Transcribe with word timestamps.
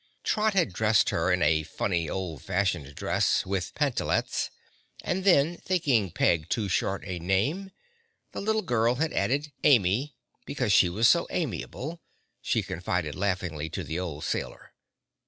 Trot 0.23 0.55
had 0.55 0.73
dressed 0.73 1.11
her 1.11 1.31
in 1.31 1.43
a 1.43 1.61
funny, 1.61 2.09
old 2.09 2.41
fashioned 2.41 2.95
dress, 2.95 3.45
with 3.45 3.75
pantalettes, 3.75 4.49
and 5.03 5.23
then, 5.23 5.57
thinking 5.57 6.09
Peg 6.09 6.49
too 6.49 6.67
short 6.67 7.03
a 7.05 7.19
name, 7.19 7.69
the 8.31 8.41
little 8.41 8.63
girl 8.63 8.95
had 8.95 9.13
added 9.13 9.51
Amy, 9.63 10.15
because 10.43 10.73
she 10.73 10.89
was 10.89 11.07
so 11.07 11.27
amiable, 11.29 12.01
she 12.41 12.63
confided 12.63 13.13
laughingly 13.13 13.69
to 13.69 13.83
the 13.83 13.99
old 13.99 14.23
sailor. 14.23 14.73